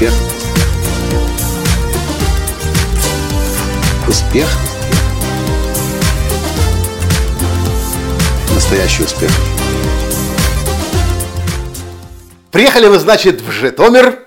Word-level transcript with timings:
Успех. 0.00 0.14
Успех. 4.08 4.48
Настоящий 8.54 9.02
успех. 9.02 9.30
Приехали 12.50 12.88
мы, 12.88 12.98
значит, 12.98 13.42
в 13.42 13.50
Житомир. 13.50 14.20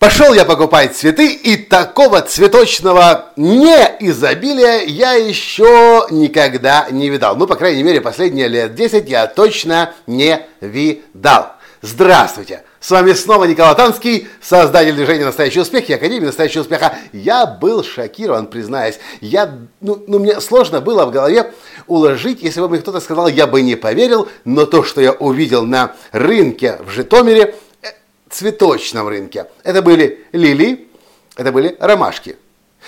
Пошел 0.00 0.34
я 0.34 0.44
покупать 0.44 0.96
цветы, 0.96 1.34
и 1.34 1.56
такого 1.56 2.20
цветочного 2.22 3.26
неизобилия 3.36 4.82
я 4.86 5.12
еще 5.12 6.08
никогда 6.10 6.88
не 6.90 7.10
видал. 7.10 7.36
Ну, 7.36 7.46
по 7.46 7.54
крайней 7.54 7.84
мере, 7.84 8.00
последние 8.00 8.48
лет 8.48 8.74
10 8.74 9.08
я 9.08 9.28
точно 9.28 9.94
не 10.08 10.44
видал. 10.60 11.52
Здравствуйте! 11.80 12.64
С 12.80 12.90
вами 12.90 13.12
снова 13.12 13.44
Николай 13.44 13.74
Танский, 13.74 14.26
создатель 14.40 14.94
движения 14.94 15.26
«Настоящий 15.26 15.60
успех» 15.60 15.90
и 15.90 15.92
Академии 15.92 16.24
«Настоящего 16.24 16.62
успеха». 16.62 16.96
Я 17.12 17.44
был 17.44 17.84
шокирован, 17.84 18.46
признаюсь. 18.46 18.98
Я, 19.20 19.54
ну, 19.82 20.02
ну, 20.06 20.18
мне 20.18 20.40
сложно 20.40 20.80
было 20.80 21.04
в 21.04 21.10
голове 21.10 21.52
уложить, 21.88 22.42
если 22.42 22.62
бы 22.62 22.70
мне 22.70 22.78
кто-то 22.78 23.00
сказал, 23.00 23.28
я 23.28 23.46
бы 23.46 23.60
не 23.60 23.76
поверил, 23.76 24.28
но 24.46 24.64
то, 24.64 24.82
что 24.82 25.02
я 25.02 25.12
увидел 25.12 25.66
на 25.66 25.94
рынке 26.10 26.78
в 26.80 26.88
Житомире, 26.88 27.54
э, 27.82 27.88
цветочном 28.30 29.08
рынке, 29.08 29.44
это 29.62 29.82
были 29.82 30.24
лилии, 30.32 30.88
это 31.36 31.52
были 31.52 31.76
ромашки. 31.80 32.36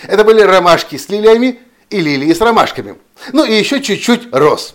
Это 0.04 0.24
были 0.24 0.40
ромашки 0.40 0.96
с 0.96 1.10
лилиями 1.10 1.60
и 1.90 2.01
лилии 2.01 2.32
с 2.32 2.40
ромашками. 2.40 2.96
Ну 3.35 3.45
и 3.45 3.52
еще 3.52 3.82
чуть-чуть 3.82 4.32
роз. 4.32 4.74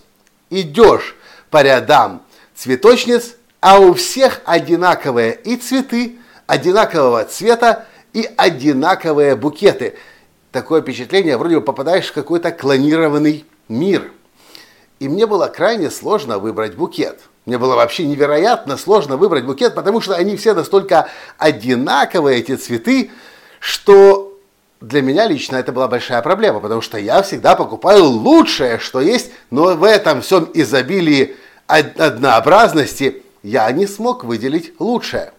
Идешь 0.52 1.16
по 1.50 1.64
рядам 1.64 2.22
цветочниц, 2.54 3.37
а 3.60 3.80
у 3.80 3.94
всех 3.94 4.42
одинаковые 4.46 5.34
и 5.44 5.56
цветы, 5.56 6.18
одинакового 6.46 7.26
цвета 7.26 7.86
и 8.14 8.30
одинаковые 8.38 9.36
букеты. 9.36 9.96
Такое 10.52 10.82
впечатление, 10.82 11.38
вроде 11.38 11.56
бы 11.56 11.62
попадаешь 11.62 12.08
в 12.08 12.14
какой-то 12.14 12.52
клонированный 12.52 13.46
мир. 13.68 14.12
И 15.00 15.10
мне 15.10 15.28
было 15.28 15.48
крайне 15.48 15.92
сложно 15.92 16.40
выбрать 16.40 16.76
букет. 16.76 17.20
Мне 17.46 17.58
было 17.58 17.76
вообще 17.76 18.06
невероятно 18.06 18.78
сложно 18.78 19.18
выбрать 19.18 19.46
букет, 19.46 19.76
потому 19.76 20.02
что 20.02 20.16
они 20.16 20.36
все 20.36 20.54
настолько 20.54 21.08
одинаковые, 21.38 22.40
эти 22.40 22.56
цветы, 22.56 23.12
что 23.60 24.38
для 24.82 25.02
меня 25.02 25.28
лично 25.28 25.56
это 25.56 25.72
была 25.72 25.88
большая 25.88 26.22
проблема, 26.22 26.60
потому 26.60 26.82
что 26.82 26.98
я 26.98 27.22
всегда 27.22 27.56
покупаю 27.56 28.06
лучшее, 28.06 28.80
что 28.80 29.00
есть, 29.00 29.32
но 29.50 29.76
в 29.76 29.84
этом 29.84 30.22
всем 30.22 30.50
изобилии 30.54 31.36
однообразности 31.68 33.24
я 33.48 33.72
не 33.72 33.88
смог 33.88 34.26
выделить 34.26 34.73
лучшее. 34.78 35.31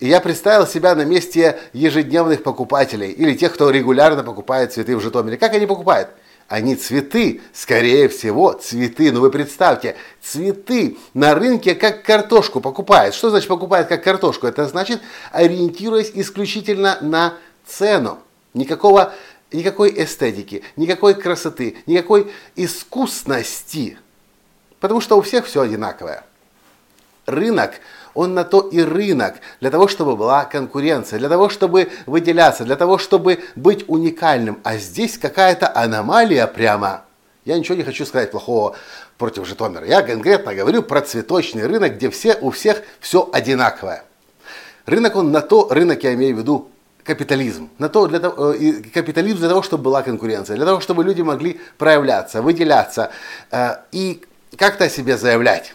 И 0.00 0.08
я 0.08 0.20
представил 0.20 0.66
себя 0.66 0.96
на 0.96 1.04
месте 1.04 1.60
ежедневных 1.72 2.42
покупателей 2.42 3.12
или 3.12 3.34
тех, 3.34 3.54
кто 3.54 3.70
регулярно 3.70 4.24
покупает 4.24 4.72
цветы 4.72 4.96
в 4.96 5.00
Житомире. 5.00 5.36
Как 5.36 5.54
они 5.54 5.66
покупают? 5.66 6.08
Они 6.48 6.74
цветы, 6.74 7.40
скорее 7.52 8.08
всего, 8.08 8.52
цветы. 8.52 9.12
Ну 9.12 9.20
вы 9.20 9.30
представьте, 9.30 9.94
цветы 10.20 10.98
на 11.14 11.36
рынке 11.36 11.76
как 11.76 12.02
картошку 12.02 12.60
покупают. 12.60 13.14
Что 13.14 13.30
значит 13.30 13.48
покупают 13.48 13.86
как 13.86 14.02
картошку? 14.02 14.48
Это 14.48 14.66
значит 14.66 15.00
ориентируясь 15.30 16.10
исключительно 16.14 16.98
на 17.00 17.34
цену. 17.64 18.18
Никакого, 18.54 19.14
никакой 19.52 19.94
эстетики, 20.02 20.64
никакой 20.74 21.14
красоты, 21.14 21.76
никакой 21.86 22.32
искусности. 22.56 23.98
Потому 24.80 25.00
что 25.00 25.16
у 25.16 25.22
всех 25.22 25.46
все 25.46 25.62
одинаковое 25.62 26.24
рынок, 27.26 27.72
он 28.14 28.34
на 28.34 28.44
то 28.44 28.60
и 28.60 28.80
рынок, 28.80 29.34
для 29.60 29.70
того, 29.70 29.88
чтобы 29.88 30.16
была 30.16 30.44
конкуренция, 30.44 31.18
для 31.18 31.28
того, 31.28 31.48
чтобы 31.48 31.90
выделяться, 32.06 32.64
для 32.64 32.76
того, 32.76 32.98
чтобы 32.98 33.40
быть 33.56 33.84
уникальным. 33.88 34.60
А 34.62 34.76
здесь 34.76 35.18
какая-то 35.18 35.70
аномалия 35.74 36.46
прямо. 36.46 37.04
Я 37.44 37.58
ничего 37.58 37.76
не 37.76 37.82
хочу 37.82 38.06
сказать 38.06 38.30
плохого 38.30 38.76
против 39.18 39.46
Житомира. 39.46 39.84
Я 39.84 40.02
конкретно 40.02 40.54
говорю 40.54 40.82
про 40.82 41.02
цветочный 41.02 41.66
рынок, 41.66 41.96
где 41.96 42.08
все, 42.10 42.38
у 42.40 42.50
всех 42.50 42.82
все 43.00 43.28
одинаковое. 43.32 44.04
Рынок 44.86 45.16
он 45.16 45.32
на 45.32 45.40
то, 45.40 45.68
рынок 45.70 46.04
я 46.04 46.14
имею 46.14 46.36
в 46.36 46.38
виду 46.38 46.68
капитализм. 47.04 47.70
На 47.78 47.88
то, 47.88 48.06
для 48.06 48.18
того, 48.18 48.54
э, 48.54 48.72
капитализм 48.92 49.38
для 49.38 49.48
того, 49.48 49.62
чтобы 49.62 49.84
была 49.84 50.02
конкуренция, 50.02 50.56
для 50.56 50.64
того, 50.64 50.80
чтобы 50.80 51.04
люди 51.04 51.22
могли 51.22 51.60
проявляться, 51.76 52.42
выделяться 52.42 53.10
э, 53.50 53.76
и 53.92 54.22
как-то 54.56 54.84
о 54.84 54.88
себе 54.88 55.16
заявлять. 55.16 55.74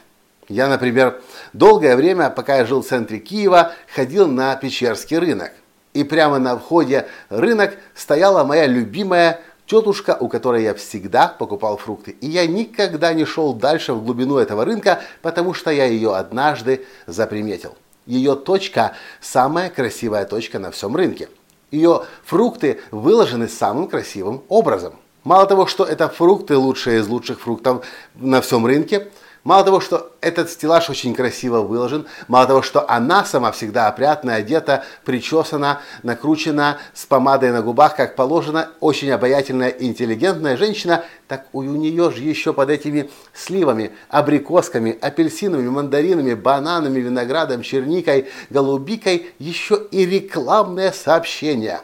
Я, 0.49 0.67
например, 0.67 1.21
долгое 1.53 1.95
время, 1.95 2.31
пока 2.31 2.57
я 2.57 2.65
жил 2.65 2.81
в 2.81 2.87
центре 2.87 3.19
Киева, 3.19 3.71
ходил 3.93 4.27
на 4.27 4.55
Печерский 4.55 5.19
рынок. 5.19 5.51
И 5.93 6.03
прямо 6.03 6.39
на 6.39 6.57
входе 6.57 7.07
рынок 7.29 7.77
стояла 7.93 8.43
моя 8.43 8.65
любимая 8.65 9.41
тетушка, 9.67 10.17
у 10.19 10.27
которой 10.27 10.63
я 10.63 10.73
всегда 10.73 11.27
покупал 11.27 11.77
фрукты. 11.77 12.11
И 12.19 12.27
я 12.27 12.47
никогда 12.47 13.13
не 13.13 13.25
шел 13.25 13.53
дальше 13.53 13.93
в 13.93 14.03
глубину 14.03 14.37
этого 14.37 14.65
рынка, 14.65 15.01
потому 15.21 15.53
что 15.53 15.69
я 15.69 15.85
ее 15.85 16.15
однажды 16.15 16.85
заприметил. 17.05 17.75
Ее 18.07 18.35
точка– 18.35 18.93
самая 19.21 19.69
красивая 19.69 20.25
точка 20.25 20.57
на 20.57 20.71
всем 20.71 20.95
рынке. 20.95 21.29
Ее 21.69 22.05
фрукты 22.25 22.79
выложены 22.89 23.47
самым 23.47 23.87
красивым 23.87 24.41
образом. 24.49 24.93
Мало 25.23 25.45
того, 25.45 25.67
что 25.67 25.85
это 25.85 26.09
фрукты 26.09 26.57
лучшие 26.57 27.01
из 27.01 27.07
лучших 27.07 27.39
фруктов 27.39 27.85
на 28.15 28.41
всем 28.41 28.65
рынке– 28.65 29.09
Мало 29.45 29.63
того, 29.63 29.79
что 29.79 30.11
этот 30.19 30.49
стеллаж 30.49 30.89
очень 30.89 31.15
красиво 31.15 31.61
выложен, 31.61 32.05
мало 32.27 32.45
того, 32.45 32.61
что 32.61 32.89
она 32.89 33.23
сама 33.23 33.53
всегда 33.53 33.87
опрятная, 33.87 34.35
одета, 34.35 34.83
причесана, 35.05 35.81
накручена, 36.03 36.77
с 36.93 37.05
помадой 37.05 37.51
на 37.51 37.61
губах, 37.61 37.95
как 37.95 38.17
положено, 38.17 38.69
очень 38.81 39.09
обаятельная, 39.11 39.69
интеллигентная 39.69 40.57
женщина, 40.57 41.05
так 41.29 41.45
у 41.53 41.61
нее 41.63 42.11
же 42.11 42.21
еще 42.21 42.51
под 42.51 42.69
этими 42.69 43.09
сливами, 43.33 43.91
абрикосками, 44.09 44.97
апельсинами, 44.99 45.69
мандаринами, 45.69 46.33
бананами, 46.33 46.99
виноградом, 46.99 47.61
черникой, 47.61 48.27
голубикой 48.49 49.31
еще 49.39 49.81
и 49.91 50.05
рекламное 50.05 50.91
сообщение. 50.91 51.79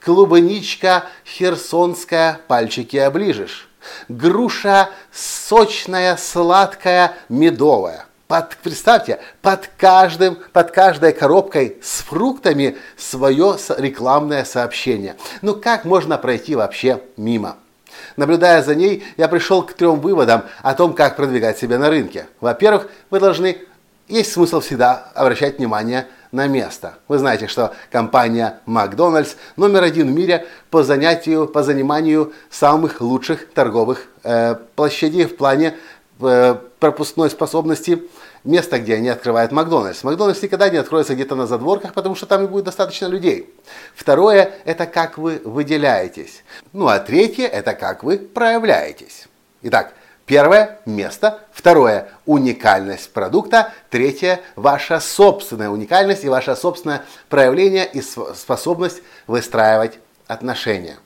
Клубничка 0.00 1.04
херсонская, 1.24 2.40
пальчики 2.48 2.96
оближешь 2.96 3.67
груша 4.08 4.90
сочная, 5.12 6.16
сладкая, 6.16 7.14
медовая. 7.28 8.06
Под, 8.26 8.56
представьте, 8.62 9.20
под, 9.40 9.70
каждым, 9.78 10.38
под 10.52 10.70
каждой 10.70 11.12
коробкой 11.12 11.78
с 11.82 12.02
фруктами 12.02 12.76
свое 12.96 13.56
рекламное 13.78 14.44
сообщение. 14.44 15.16
Ну 15.40 15.54
как 15.54 15.86
можно 15.86 16.18
пройти 16.18 16.54
вообще 16.54 17.00
мимо? 17.16 17.56
Наблюдая 18.16 18.62
за 18.62 18.74
ней, 18.74 19.02
я 19.16 19.28
пришел 19.28 19.62
к 19.62 19.72
трем 19.72 20.00
выводам 20.00 20.44
о 20.62 20.74
том, 20.74 20.92
как 20.92 21.16
продвигать 21.16 21.58
себя 21.58 21.78
на 21.78 21.88
рынке. 21.88 22.26
Во-первых, 22.40 22.88
вы 23.10 23.18
должны, 23.18 23.58
есть 24.08 24.32
смысл 24.32 24.60
всегда 24.60 25.10
обращать 25.14 25.58
внимание 25.58 26.06
на 26.32 26.46
место. 26.46 26.94
Вы 27.08 27.18
знаете, 27.18 27.46
что 27.46 27.74
компания 27.90 28.60
Макдональдс 28.66 29.34
номер 29.56 29.82
один 29.82 30.08
в 30.08 30.14
мире 30.14 30.46
по 30.70 30.82
занятию, 30.82 31.46
по 31.46 31.62
заниманию 31.62 32.32
самых 32.50 33.00
лучших 33.00 33.50
торговых 33.52 34.06
э, 34.24 34.56
площадей 34.76 35.24
в 35.24 35.36
плане 35.36 35.76
э, 36.20 36.56
пропускной 36.78 37.30
способности 37.30 38.02
места, 38.44 38.78
где 38.78 38.94
они 38.94 39.08
открывают 39.08 39.52
Макдональдс. 39.52 40.04
Макдональдс 40.04 40.42
никогда 40.42 40.68
не 40.68 40.76
откроется 40.76 41.14
где-то 41.14 41.34
на 41.34 41.46
задворках, 41.46 41.92
потому 41.94 42.14
что 42.14 42.26
там 42.26 42.44
и 42.44 42.46
будет 42.46 42.64
достаточно 42.64 43.06
людей. 43.06 43.52
Второе– 43.94 44.52
это 44.64 44.86
как 44.86 45.18
вы 45.18 45.40
выделяетесь. 45.44 46.44
Ну 46.72 46.88
а 46.88 46.98
третье– 46.98 47.46
это 47.46 47.74
как 47.74 48.04
вы 48.04 48.18
проявляетесь. 48.18 49.28
Итак, 49.62 49.92
Первое– 50.28 50.78
место. 50.84 51.40
Второе– 51.52 52.10
уникальность 52.26 53.10
продукта. 53.14 53.72
Третье– 53.88 54.42
ваша 54.56 55.00
собственная 55.00 55.70
уникальность 55.70 56.22
и 56.22 56.28
ваше 56.28 56.54
собственное 56.54 57.02
проявление 57.30 57.88
и 57.90 58.02
способность 58.02 59.02
выстраивать 59.26 59.98
отношения. 60.26 60.98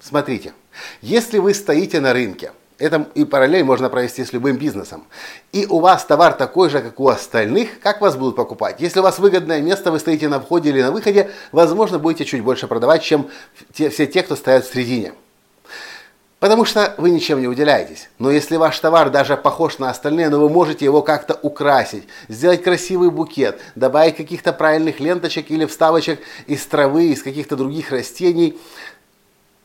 Смотрите, 0.00 0.52
если 1.00 1.38
вы 1.38 1.54
стоите 1.54 1.98
на 2.00 2.12
рынке, 2.12 2.52
это 2.78 3.06
и 3.14 3.24
параллель 3.24 3.64
можно 3.64 3.88
провести 3.88 4.22
с 4.22 4.34
любым 4.34 4.58
бизнесом. 4.58 5.06
И 5.52 5.64
у 5.64 5.80
вас 5.80 6.04
товар 6.04 6.34
такой 6.34 6.68
же, 6.68 6.80
как 6.82 7.00
у 7.00 7.08
остальных, 7.08 7.80
как 7.80 8.02
вас 8.02 8.16
будут 8.16 8.36
покупать? 8.36 8.82
Если 8.82 9.00
у 9.00 9.02
вас 9.02 9.18
выгодное 9.18 9.62
место, 9.62 9.90
вы 9.90 9.98
стоите 9.98 10.28
на 10.28 10.40
входе 10.40 10.68
или 10.68 10.82
на 10.82 10.92
выходе, 10.92 11.30
возможно, 11.52 11.98
будете 11.98 12.26
чуть 12.26 12.42
больше 12.42 12.66
продавать, 12.66 13.02
чем 13.02 13.30
те, 13.72 13.88
все 13.88 14.06
те, 14.06 14.22
кто 14.22 14.36
стоят 14.36 14.66
в 14.66 14.74
середине. 14.74 15.14
Потому 16.42 16.64
что 16.64 16.96
вы 16.98 17.10
ничем 17.10 17.40
не 17.40 17.46
выделяетесь. 17.46 18.08
Но 18.18 18.28
если 18.28 18.56
ваш 18.56 18.76
товар 18.80 19.10
даже 19.10 19.36
похож 19.36 19.78
на 19.78 19.90
остальные, 19.90 20.28
но 20.28 20.40
вы 20.40 20.48
можете 20.48 20.84
его 20.84 21.00
как-то 21.00 21.38
украсить, 21.40 22.02
сделать 22.28 22.64
красивый 22.64 23.10
букет, 23.10 23.60
добавить 23.76 24.16
каких-то 24.16 24.52
правильных 24.52 24.98
ленточек 24.98 25.52
или 25.52 25.66
вставочек 25.66 26.18
из 26.48 26.66
травы, 26.66 27.12
из 27.12 27.22
каких-то 27.22 27.54
других 27.54 27.92
растений, 27.92 28.58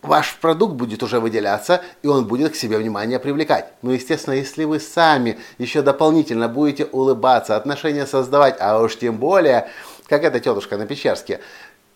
ваш 0.04 0.36
продукт 0.36 0.76
будет 0.76 1.02
уже 1.02 1.20
выделяться, 1.20 1.82
и 2.04 2.08
он 2.08 2.28
будет 2.28 2.54
к 2.54 2.56
себе 2.56 2.78
внимание 2.78 3.18
привлекать. 3.18 3.74
Но, 3.82 3.92
естественно, 3.92 4.36
если 4.36 4.64
вы 4.64 4.80
сами 4.80 5.40
еще 5.58 5.82
дополнительно 5.82 6.48
будете 6.48 6.86
улыбаться, 6.86 7.56
отношения 7.56 8.06
создавать, 8.06 8.56
а 8.60 8.80
уж 8.80 9.00
тем 9.00 9.18
более 9.18 9.68
как 10.06 10.24
эта 10.24 10.40
тетушка 10.40 10.78
на 10.78 10.86
Печерске, 10.86 11.40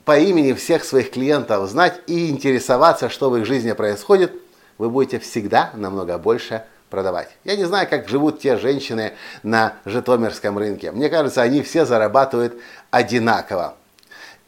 по 0.05 0.17
имени 0.17 0.53
всех 0.53 0.83
своих 0.83 1.11
клиентов 1.11 1.69
знать 1.69 2.01
и 2.07 2.31
интересоваться, 2.31 3.09
что 3.09 3.29
в 3.29 3.37
их 3.37 3.45
жизни 3.45 3.73
происходит, 3.73 4.40
вы 4.81 4.89
будете 4.89 5.19
всегда 5.19 5.69
намного 5.75 6.17
больше 6.17 6.63
продавать. 6.89 7.29
Я 7.43 7.55
не 7.55 7.65
знаю, 7.65 7.87
как 7.87 8.09
живут 8.09 8.39
те 8.39 8.57
женщины 8.57 9.13
на 9.43 9.75
Житомирском 9.85 10.57
рынке. 10.57 10.91
Мне 10.91 11.07
кажется, 11.07 11.43
они 11.43 11.61
все 11.61 11.85
зарабатывают 11.85 12.55
одинаково. 12.89 13.75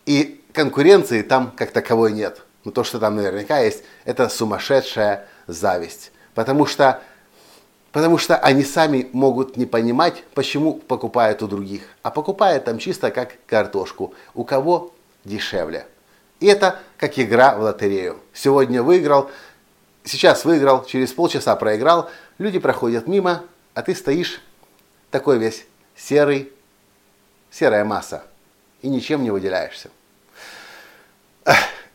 И 0.08 0.44
конкуренции 0.52 1.22
там 1.22 1.54
как 1.56 1.70
таковой 1.70 2.14
нет. 2.14 2.42
Но 2.64 2.72
то, 2.72 2.84
что 2.84 2.98
там 2.98 3.16
наверняка 3.16 3.60
есть, 3.60 3.84
это 4.06 4.28
сумасшедшая 4.28 5.28
зависть. 5.46 6.12
Потому 6.34 6.66
что, 6.66 7.00
потому 7.92 8.18
что 8.18 8.36
они 8.36 8.64
сами 8.64 9.08
могут 9.14 9.56
не 9.56 9.68
понимать, 9.68 10.24
почему 10.34 10.74
покупают 10.74 11.44
у 11.44 11.48
других. 11.48 11.84
А 12.02 12.10
покупают 12.10 12.66
там 12.66 12.80
чисто 12.80 13.12
как 13.12 13.36
картошку. 13.46 14.16
У 14.34 14.46
кого 14.46 14.96
дешевле. 15.26 15.86
И 16.40 16.48
это 16.48 16.80
как 16.98 17.20
игра 17.20 17.56
в 17.56 17.62
лотерею. 17.62 18.20
Сегодня 18.34 18.82
выиграл, 18.82 19.30
сейчас 20.04 20.46
выиграл, 20.46 20.86
через 20.86 21.14
полчаса 21.14 21.56
проиграл. 21.56 22.10
Люди 22.38 22.60
проходят 22.60 23.08
мимо, 23.08 23.44
а 23.74 23.82
ты 23.82 23.96
стоишь 23.96 24.42
такой 25.12 25.38
весь 25.38 25.66
серый, 25.96 26.52
серая 27.52 27.86
масса. 27.86 28.24
И 28.82 28.90
ничем 28.90 29.24
не 29.24 29.32
выделяешься. 29.32 29.90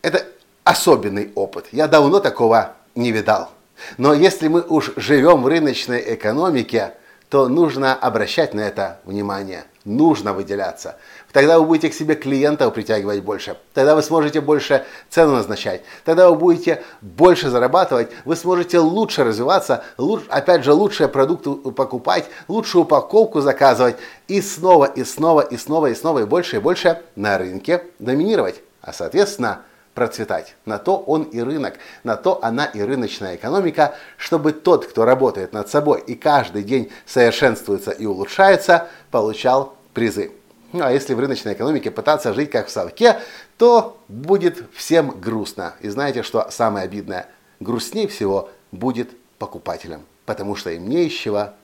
Это 0.02 0.26
особенный 0.64 1.32
опыт. 1.34 1.66
Я 1.72 1.88
давно 1.88 2.20
такого 2.20 2.75
не 2.94 3.12
видал. 3.12 3.50
Но 3.96 4.12
если 4.12 4.49
мы 4.49 4.62
уж 4.62 4.93
живем 4.96 5.43
в 5.43 5.46
рыночной 5.46 6.14
экономике, 6.14 6.94
то 7.28 7.48
нужно 7.48 7.94
обращать 7.94 8.54
на 8.54 8.60
это 8.60 9.00
внимание. 9.04 9.64
Нужно 9.84 10.32
выделяться. 10.32 10.96
Тогда 11.32 11.58
вы 11.58 11.66
будете 11.66 11.90
к 11.90 11.94
себе 11.94 12.14
клиентов 12.14 12.75
притягивать 12.75 13.22
больше. 13.22 13.56
Тогда 13.75 13.94
вы 13.94 14.02
сможете 14.02 14.40
больше 14.40 14.84
цену 15.10 15.32
назначать. 15.32 15.82
Тогда 16.04 16.30
вы 16.30 16.36
будете 16.36 16.82
больше 17.00 17.50
зарабатывать. 17.50 18.10
Вы 18.25 18.36
сможете 18.36 18.78
лучше 18.78 19.25
развиваться. 19.25 19.84
Лучше, 19.96 20.26
опять 20.28 20.64
же, 20.64 20.72
лучшие 20.72 21.08
продукты 21.08 21.50
покупать. 21.72 22.26
Лучшую 22.48 22.82
упаковку 22.82 23.40
заказывать. 23.40 23.96
И 24.26 24.40
снова, 24.40 24.86
и 24.86 25.04
снова, 25.04 25.42
и 25.42 25.56
снова, 25.56 25.86
и 25.86 25.94
снова, 25.94 26.19
и 26.20 26.25
больше, 26.25 26.56
и 26.56 26.60
больше 26.60 27.02
на 27.14 27.38
рынке 27.38 27.84
доминировать. 27.98 28.62
А 28.82 28.92
соответственно, 28.92 29.62
процветать. 29.99 30.55
На 30.65 30.79
то 30.79 30.97
он 30.97 31.25
и 31.25 31.41
рынок, 31.41 31.75
на 32.05 32.15
то 32.15 32.39
она 32.41 32.67
и 32.67 32.81
рыночная 32.81 33.35
экономика, 33.35 33.97
чтобы 34.17 34.53
тот, 34.53 34.87
кто 34.87 35.05
работает 35.05 35.53
над 35.53 35.69
собой 35.69 36.00
и 36.06 36.15
каждый 36.15 36.62
день 36.62 36.93
совершенствуется 37.05 37.91
и 37.91 38.06
улучшается, 38.06 38.87
получал 39.11 39.75
призы. 39.95 40.31
Ну 40.73 40.85
а 40.85 40.93
если 40.93 41.15
в 41.15 41.19
рыночной 41.19 41.55
экономике 41.55 41.91
пытаться 41.91 42.33
жить 42.33 42.53
как 42.53 42.69
в 42.69 42.71
совке, 42.71 43.19
то 43.56 44.00
будет 44.06 44.62
всем 44.73 45.19
грустно. 45.21 45.75
И 45.81 45.89
знаете, 45.89 46.23
что 46.23 46.47
самое 46.49 46.85
обидное? 46.85 47.27
Грустнее 47.59 48.06
всего 48.06 48.50
будет 48.71 49.11
покупателям, 49.41 50.03
потому 50.27 50.55
что 50.55 50.71
им 50.71 50.89
не 50.89 51.09
из 51.09 51.12
чего 51.12 51.55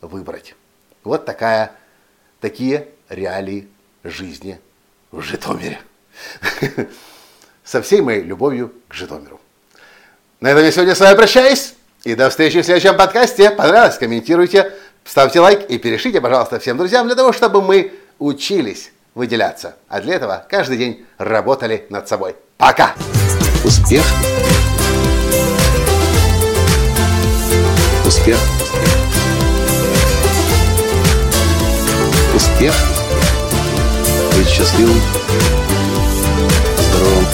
выбрать. 0.00 0.54
Вот 1.02 1.26
такая, 1.26 1.72
такие 2.40 2.88
реалии 3.10 3.68
жизни 4.04 4.58
в 5.10 5.20
Житомире. 5.20 5.78
со 7.64 7.82
всей 7.82 8.00
моей 8.00 8.22
любовью 8.22 8.72
к 8.88 8.94
Житомиру. 8.94 9.40
На 10.40 10.50
этом 10.50 10.62
я 10.62 10.70
сегодня 10.70 10.94
с 10.94 11.00
вами 11.00 11.16
прощаюсь. 11.16 11.74
И 12.04 12.14
до 12.14 12.28
встречи 12.28 12.60
в 12.60 12.64
следующем 12.64 12.96
подкасте. 12.96 13.50
Понравилось? 13.50 13.96
Комментируйте, 13.96 14.72
ставьте 15.04 15.40
лайк 15.40 15.70
и 15.70 15.78
перешлите, 15.78 16.20
пожалуйста, 16.20 16.58
всем 16.58 16.76
друзьям 16.76 17.06
для 17.06 17.16
того, 17.16 17.32
чтобы 17.32 17.62
мы 17.62 17.94
учились 18.18 18.92
выделяться. 19.14 19.76
А 19.88 20.02
для 20.02 20.16
этого 20.16 20.44
каждый 20.50 20.76
день 20.76 21.06
работали 21.16 21.86
над 21.88 22.06
собой. 22.06 22.36
Пока! 22.58 22.94
Успех! 23.64 24.04
Успех! 28.06 28.38
Успех! 32.34 32.74
Быть 34.36 34.48
счастливым, 34.48 35.00
здоровым 36.78 37.33